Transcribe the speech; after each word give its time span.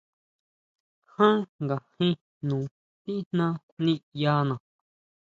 Ján 1.15 1.39
ngajin 1.65 2.15
jno 2.47 2.57
tijna 3.03 3.45
niʼyana. 3.83 4.55